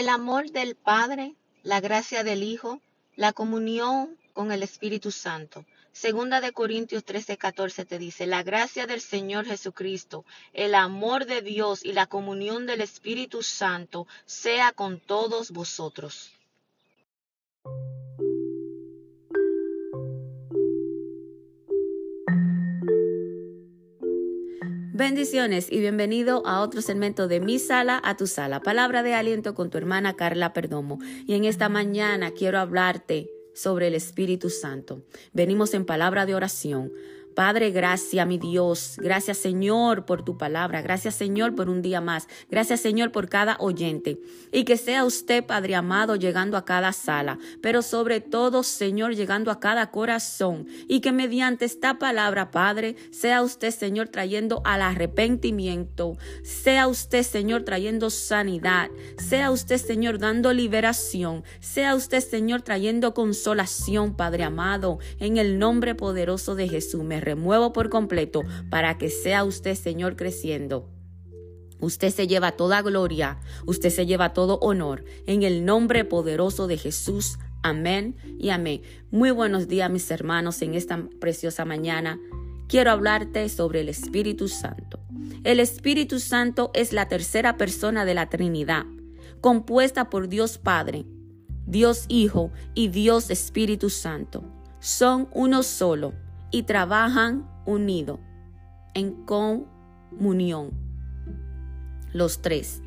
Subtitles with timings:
[0.00, 2.80] El amor del Padre, la gracia del Hijo,
[3.16, 5.66] la comunión con el Espíritu Santo.
[5.92, 10.24] Segunda de Corintios 13, 14 te dice, la gracia del Señor Jesucristo,
[10.54, 16.32] el amor de Dios y la comunión del Espíritu Santo sea con todos vosotros.
[25.00, 28.60] Bendiciones y bienvenido a otro segmento de Mi Sala a tu Sala.
[28.60, 30.98] Palabra de aliento con tu hermana Carla Perdomo.
[31.26, 35.02] Y en esta mañana quiero hablarte sobre el Espíritu Santo.
[35.32, 36.92] Venimos en palabra de oración
[37.34, 38.96] Padre, gracias, mi Dios.
[38.98, 40.82] Gracias, Señor, por tu palabra.
[40.82, 42.28] Gracias, Señor, por un día más.
[42.50, 44.18] Gracias, Señor, por cada oyente.
[44.52, 49.50] Y que sea usted, Padre amado, llegando a cada sala, pero sobre todo, Señor, llegando
[49.50, 50.66] a cada corazón.
[50.88, 56.16] Y que mediante esta palabra, Padre, sea usted, Señor, trayendo al arrepentimiento.
[56.42, 58.90] Sea usted, Señor, trayendo sanidad.
[59.18, 61.44] Sea usted, Señor, dando liberación.
[61.60, 67.90] Sea usted, Señor, trayendo consolación, Padre amado, en el nombre poderoso de Jesús remuevo por
[67.90, 70.88] completo para que sea usted, Señor, creciendo.
[71.80, 76.76] Usted se lleva toda gloria, usted se lleva todo honor en el nombre poderoso de
[76.76, 77.38] Jesús.
[77.62, 78.82] Amén y amén.
[79.10, 82.20] Muy buenos días, mis hermanos, en esta preciosa mañana.
[82.68, 85.00] Quiero hablarte sobre el Espíritu Santo.
[85.42, 88.84] El Espíritu Santo es la tercera persona de la Trinidad,
[89.40, 91.06] compuesta por Dios Padre,
[91.66, 94.44] Dios Hijo y Dios Espíritu Santo.
[94.80, 96.12] Son uno solo
[96.50, 98.20] y trabajan unidos,
[98.94, 100.72] en comunión.
[102.12, 102.82] Los tres.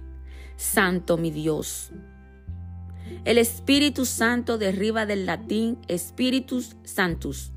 [0.55, 1.91] Santo mi Dios.
[3.25, 7.51] El Espíritu Santo derriba del latín Spiritus Santus,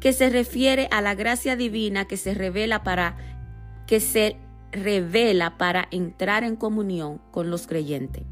[0.00, 3.16] que se refiere a la gracia divina que se revela para
[3.86, 4.36] que se
[4.72, 8.24] revela para entrar en comunión con los creyentes.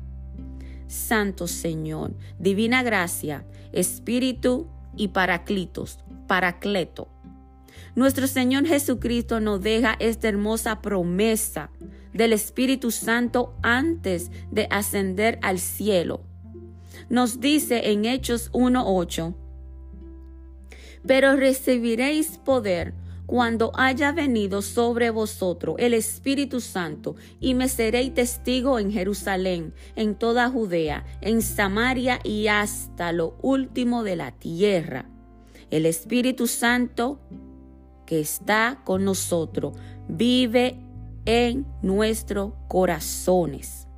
[0.87, 4.67] Santo Señor, divina gracia, Espíritu
[4.97, 5.99] y Paraclitos,
[6.33, 7.09] Paracleto.
[7.95, 11.71] Nuestro Señor Jesucristo nos deja esta hermosa promesa
[12.15, 16.23] del Espíritu Santo antes de ascender al cielo.
[17.11, 19.35] Nos dice en Hechos 1.8,
[21.07, 22.95] pero recibiréis poder
[23.27, 30.15] cuando haya venido sobre vosotros el Espíritu Santo, y me seréis testigo en Jerusalén, en
[30.15, 35.12] toda Judea, en Samaria y hasta lo último de la tierra.
[35.73, 37.19] El Espíritu Santo
[38.05, 39.73] que está con nosotros
[40.07, 40.79] vive
[41.25, 43.89] en nuestros corazones.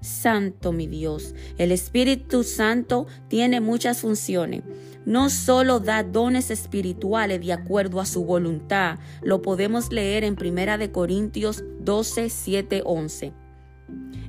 [0.00, 4.62] Santo mi Dios, el Espíritu Santo tiene muchas funciones.
[5.04, 10.78] No solo da dones espirituales de acuerdo a su voluntad, lo podemos leer en Primera
[10.78, 13.32] de Corintios 12, 7, 11.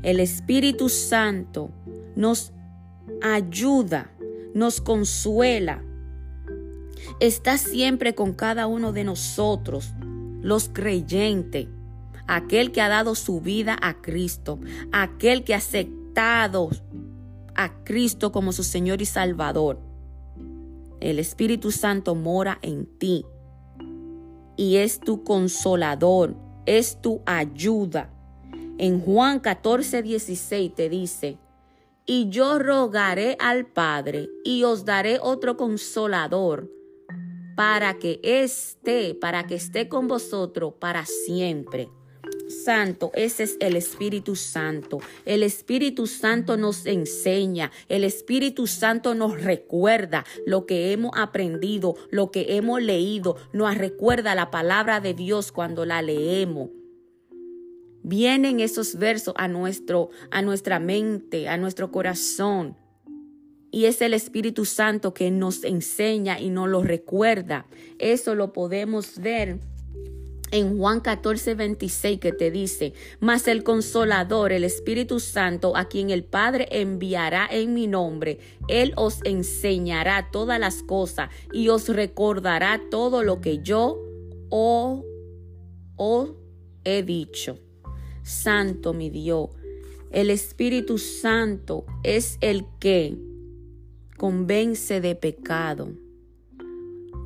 [0.01, 1.69] El Espíritu Santo
[2.15, 2.53] nos
[3.21, 4.11] ayuda,
[4.55, 5.83] nos consuela,
[7.19, 9.93] está siempre con cada uno de nosotros,
[10.41, 11.67] los creyentes,
[12.27, 14.59] aquel que ha dado su vida a Cristo,
[14.91, 16.69] aquel que ha aceptado
[17.55, 19.79] a Cristo como su Señor y Salvador.
[20.99, 23.25] El Espíritu Santo mora en ti
[24.55, 26.35] y es tu consolador,
[26.65, 28.11] es tu ayuda.
[28.77, 31.37] En Juan 14, 16 te dice,
[32.05, 36.76] y yo rogaré al Padre y os daré otro consolador
[37.57, 41.89] para que esté, para que esté con vosotros para siempre.
[42.63, 44.99] Santo, ese es el Espíritu Santo.
[45.25, 52.29] El Espíritu Santo nos enseña, el Espíritu Santo nos recuerda lo que hemos aprendido, lo
[52.29, 56.69] que hemos leído, nos recuerda la palabra de Dios cuando la leemos.
[58.03, 62.77] Vienen esos versos a nuestro a nuestra mente, a nuestro corazón.
[63.71, 67.65] Y es el Espíritu Santo que nos enseña y nos lo recuerda.
[67.99, 69.59] Eso lo podemos ver
[70.51, 76.09] en Juan 14, 26 que te dice, mas el consolador, el Espíritu Santo, a quien
[76.09, 82.81] el Padre enviará en mi nombre, Él os enseñará todas las cosas y os recordará
[82.89, 83.99] todo lo que yo
[84.49, 85.03] os,
[85.97, 86.29] os
[86.83, 87.59] he dicho.
[88.23, 89.49] Santo mi Dios,
[90.11, 93.17] el Espíritu Santo es el que
[94.17, 95.93] convence de pecado,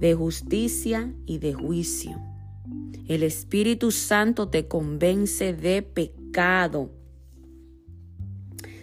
[0.02, 2.22] de justicia y de juicio.
[3.08, 6.92] El Espíritu Santo te convence de pecado.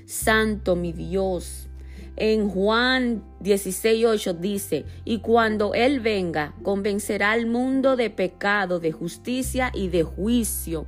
[0.07, 1.69] Santo mi Dios.
[2.17, 9.71] En Juan 16:8 dice, y cuando Él venga, convencerá al mundo de pecado, de justicia
[9.75, 10.87] y de juicio.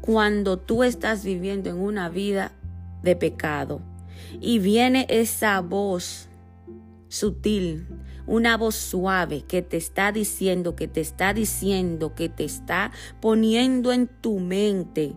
[0.00, 2.52] Cuando tú estás viviendo en una vida
[3.02, 3.82] de pecado.
[4.40, 6.28] Y viene esa voz
[7.14, 7.86] sutil,
[8.26, 12.90] una voz suave que te está diciendo, que te está diciendo, que te está
[13.20, 15.16] poniendo en tu mente,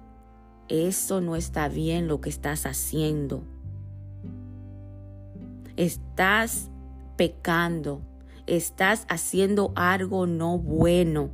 [0.67, 3.44] eso no está bien lo que estás haciendo.
[5.75, 6.69] Estás
[7.15, 8.01] pecando,
[8.45, 11.31] estás haciendo algo no bueno.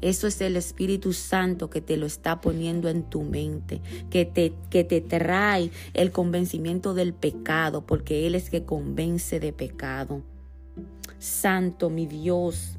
[0.00, 3.80] Eso es el Espíritu Santo que te lo está poniendo en tu mente,
[4.10, 9.52] que te, que te trae el convencimiento del pecado, porque Él es que convence de
[9.52, 10.22] pecado.
[11.18, 12.78] Santo mi Dios,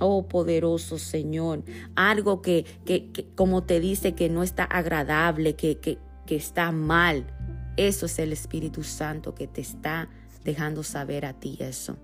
[0.00, 1.62] oh poderoso Señor,
[1.94, 7.26] algo que, que, como te dice que no está agradable, que, que, que está mal,
[7.76, 10.08] eso es el Espíritu Santo que te está
[10.44, 11.96] dejando saber a ti eso.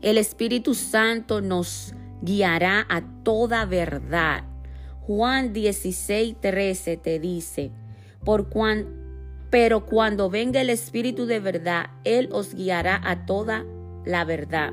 [0.00, 4.44] El Espíritu Santo nos guiará a toda verdad.
[5.00, 7.72] Juan 16, 13 te dice,
[8.24, 8.86] por cuan,
[9.50, 13.64] pero cuando venga el Espíritu de verdad, Él os guiará a toda
[14.04, 14.72] la verdad,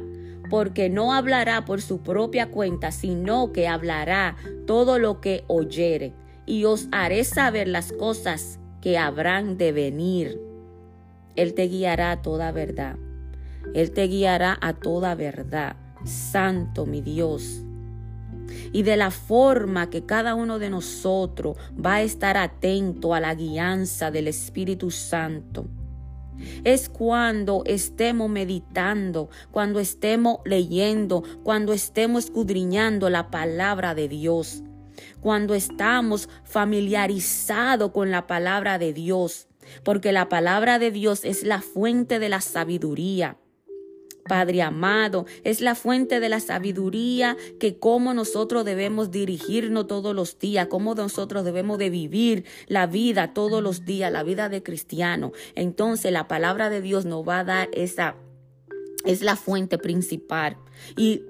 [0.49, 4.37] porque no hablará por su propia cuenta, sino que hablará
[4.67, 6.13] todo lo que oyere,
[6.45, 10.39] y os haré saber las cosas que habrán de venir.
[11.35, 12.95] Él te guiará a toda verdad.
[13.73, 15.75] Él te guiará a toda verdad.
[16.05, 17.63] Santo mi Dios.
[18.71, 23.35] Y de la forma que cada uno de nosotros va a estar atento a la
[23.35, 25.67] guianza del Espíritu Santo.
[26.63, 34.63] Es cuando estemos meditando, cuando estemos leyendo, cuando estemos escudriñando la palabra de Dios,
[35.19, 39.47] cuando estamos familiarizados con la palabra de Dios,
[39.83, 43.37] porque la palabra de Dios es la fuente de la sabiduría.
[44.29, 50.39] Padre amado, es la fuente de la sabiduría que cómo nosotros debemos dirigirnos todos los
[50.39, 55.33] días, cómo nosotros debemos de vivir la vida todos los días, la vida de cristiano.
[55.55, 58.15] Entonces la palabra de Dios nos va a dar esa,
[59.03, 60.55] es la fuente principal.
[60.95, 61.23] Y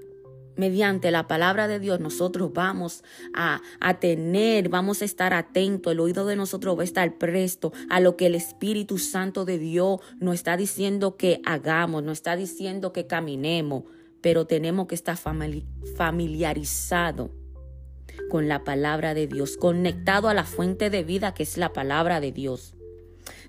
[0.56, 3.02] mediante la palabra de Dios nosotros vamos
[3.34, 3.60] a,
[4.00, 8.16] tener, vamos a estar atentos, el oído de nosotros va a estar presto a lo
[8.16, 13.06] que el Espíritu Santo de Dios nos está diciendo que hagamos, nos está diciendo que
[13.06, 13.84] caminemos,
[14.20, 15.16] pero tenemos que estar
[15.96, 17.30] familiarizados
[18.28, 22.20] con la palabra de Dios, conectado a la fuente de vida que es la palabra
[22.20, 22.74] de Dios.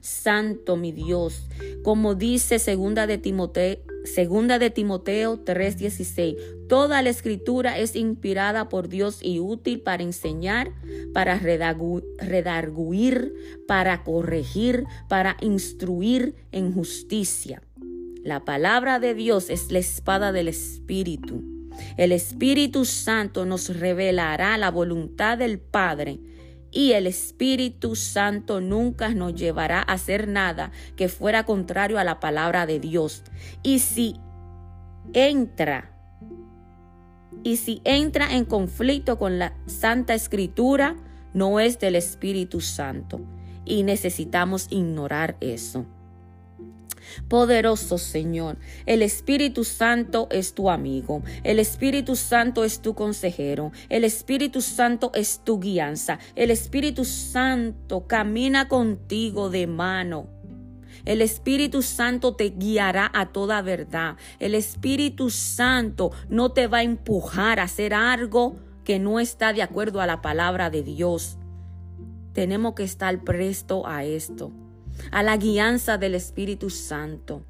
[0.02, 1.44] Santo mi Dios,
[1.84, 6.36] como dice segunda de Timoteo, segunda de Timoteo 3:16,
[6.68, 10.72] toda la escritura es inspirada por Dios y útil para enseñar,
[11.14, 13.34] para redarguir,
[13.68, 17.62] para corregir, para instruir en justicia.
[18.24, 21.44] La palabra de Dios es la espada del Espíritu.
[21.98, 26.20] El Espíritu Santo nos revelará la voluntad del Padre
[26.72, 32.20] y el Espíritu Santo nunca nos llevará a hacer nada que fuera contrario a la
[32.20, 33.24] palabra de Dios.
[33.62, 34.16] Y si
[35.14, 35.92] entra,
[37.44, 40.96] y si entra en conflicto con la Santa Escritura,
[41.34, 43.20] no es del Espíritu Santo.
[43.66, 45.86] Y necesitamos ignorar eso.
[47.28, 54.04] Poderoso Señor, el Espíritu Santo es tu amigo, el Espíritu Santo es tu consejero, el
[54.04, 60.28] Espíritu Santo es tu guianza, el Espíritu Santo camina contigo de mano.
[61.06, 64.18] El Espíritu Santo te guiará a toda verdad.
[64.38, 69.64] El Espíritu Santo no te va a empujar a hacer algo que no está de
[69.64, 71.38] acuerdo a la palabra de Dios.
[72.34, 74.52] Tenemos que estar presto a esto
[75.12, 77.44] a la guianza del Espíritu Santo.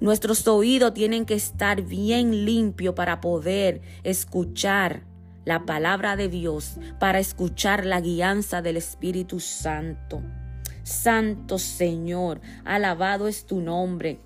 [0.00, 5.02] Nuestros oídos tienen que estar bien limpios para poder escuchar
[5.44, 10.22] la palabra de Dios, para escuchar la guianza del Espíritu Santo.
[10.82, 14.20] Santo Señor, alabado es tu nombre.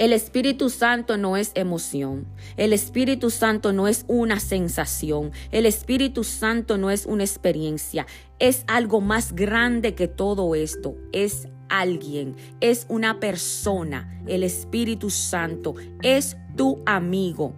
[0.00, 2.24] El Espíritu Santo no es emoción.
[2.56, 5.30] El Espíritu Santo no es una sensación.
[5.52, 8.06] El Espíritu Santo no es una experiencia.
[8.38, 10.96] Es algo más grande que todo esto.
[11.12, 12.34] Es alguien.
[12.62, 14.22] Es una persona.
[14.26, 17.52] El Espíritu Santo es tu amigo.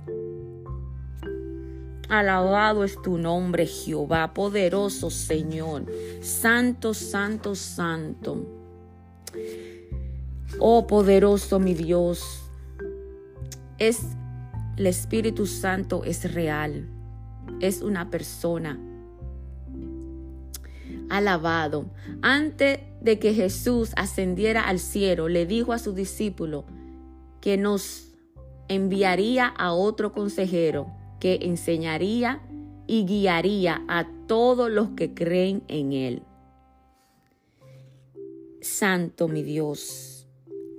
[2.09, 5.87] Alabado es tu nombre, Jehová, poderoso Señor.
[6.21, 8.45] Santo, santo, santo.
[10.65, 12.41] Oh poderoso mi Dios,
[13.79, 13.99] es
[14.77, 16.89] el Espíritu Santo es real,
[17.59, 18.79] es una persona.
[21.11, 21.87] Alabado.
[22.23, 26.65] Antes de que Jesús ascendiera al cielo, le dijo a su discípulo
[27.41, 28.13] que nos
[28.69, 32.41] enviaría a otro consejero que enseñaría
[32.87, 36.23] y guiaría a todos los que creen en él.
[38.61, 40.12] Santo mi Dios.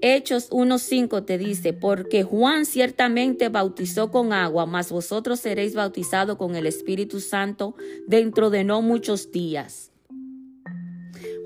[0.06, 6.58] Hechos 1.5 te dice, porque Juan ciertamente bautizó con agua, mas vosotros seréis bautizados con
[6.58, 7.74] el Espíritu Santo
[8.06, 9.94] dentro de no muchos días.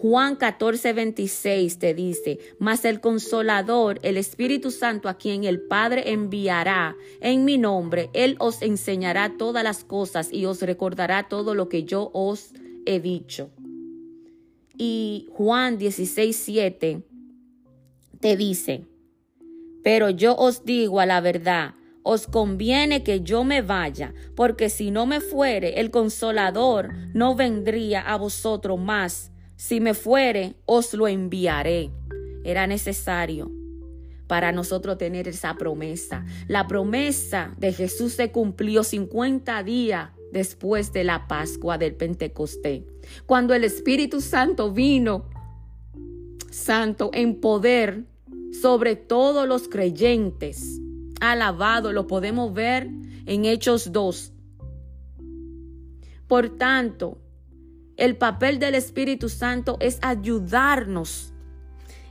[0.02, 6.12] Juan 14, 26 te dice, mas el consolador, el Espíritu Santo a quien el Padre
[6.12, 11.70] enviará en mi nombre, Él os enseñará todas las cosas y os recordará todo lo
[11.70, 12.54] que yo os
[12.88, 13.52] he dicho.
[14.80, 17.04] Y Juan 16, 7
[18.20, 18.86] te dice,
[19.84, 24.92] pero yo os digo a la verdad, os conviene que yo me vaya, porque si
[24.92, 31.08] no me fuere, el consolador no vendría a vosotros más si me fuere, os lo
[31.08, 31.90] enviaré.
[32.44, 33.52] Era necesario
[34.28, 36.26] para nosotros tener esa promesa.
[36.48, 42.84] La promesa de Jesús se cumplió 50 días después de la Pascua del Pentecostés,
[43.26, 45.28] cuando el Espíritu Santo vino,
[46.58, 48.04] santo, en poder
[48.62, 50.82] sobre todos los creyentes.
[51.22, 52.90] Alabado, lo podemos ver
[53.26, 54.34] en Hechos 2.
[56.28, 57.20] Por tanto,
[57.96, 61.34] el papel del Espíritu Santo es ayudarnos.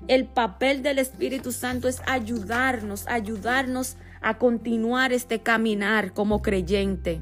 [0.09, 7.21] El papel del Espíritu Santo es ayudarnos, ayudarnos a continuar este caminar como creyente,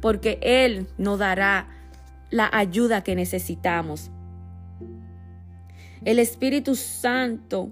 [0.00, 1.68] porque Él nos dará
[2.30, 4.10] la ayuda que necesitamos.
[6.04, 7.70] El Espíritu Santo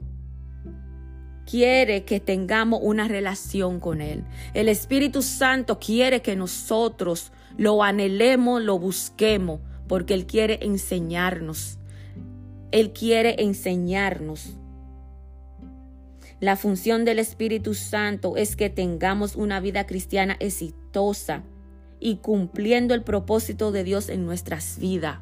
[1.50, 4.25] quiere que tengamos una relación con Él.
[4.54, 11.78] El Espíritu Santo quiere que nosotros lo anhelemos, lo busquemos, porque Él quiere enseñarnos.
[12.70, 14.56] Él quiere enseñarnos.
[16.38, 21.42] La función del Espíritu Santo es que tengamos una vida cristiana exitosa
[21.99, 25.18] y cumpliendo el propósito de Dios en nuestras vidas.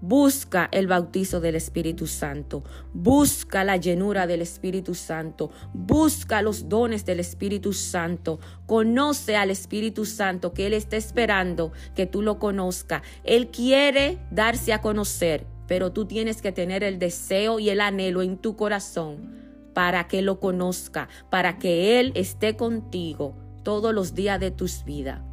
[0.00, 2.64] Busca el bautizo del Espíritu Santo.
[2.94, 5.50] Busca la llenura del Espíritu Santo.
[5.74, 8.40] Busca los dones del Espíritu Santo.
[8.66, 13.02] Conoce al Espíritu Santo que Él está esperando que tú lo conozcas.
[13.24, 18.22] Él quiere darse a conocer, pero tú tienes que tener el deseo y el anhelo
[18.22, 19.38] en tu corazón
[19.74, 25.29] para que lo conozca, para que Él esté contigo todos los días de tus vidas.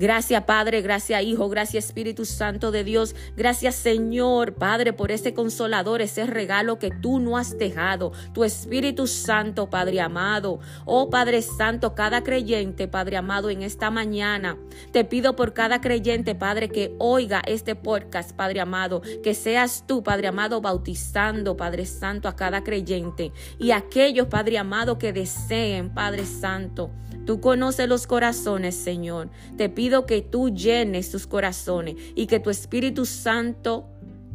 [0.00, 3.14] Gracias Padre, gracias Hijo, gracias Espíritu Santo de Dios.
[3.36, 8.10] Gracias Señor Padre por ese consolador, ese regalo que tú no has dejado.
[8.32, 10.58] Tu Espíritu Santo, Padre amado.
[10.86, 14.56] Oh Padre Santo, cada creyente, Padre amado, en esta mañana.
[14.90, 19.02] Te pido por cada creyente, Padre, que oiga este podcast, Padre amado.
[19.22, 23.32] Que seas tú, Padre amado, bautizando, Padre Santo, a cada creyente.
[23.58, 26.90] Y aquellos, Padre amado, que deseen, Padre Santo
[27.30, 29.28] Tú conoces los corazones, Señor.
[29.56, 33.86] Te pido que tú llenes sus corazones y que tu Espíritu Santo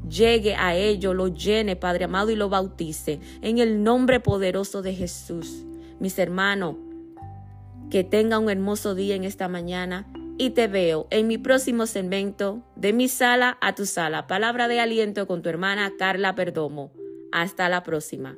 [0.08, 3.20] llegue a ellos, lo llene, Padre amado, y lo bautice.
[3.42, 5.66] En el nombre poderoso de Jesús.
[6.00, 6.78] Mis hermanos,
[7.92, 12.64] que tenga un hermoso día en esta mañana y te veo en mi próximo segmento
[12.78, 14.26] de mi sala a tu sala.
[14.26, 16.94] Palabra de aliento con tu hermana Carla Perdomo.
[17.34, 18.38] Hasta la próxima.